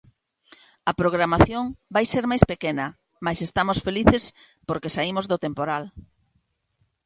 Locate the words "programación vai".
1.01-2.05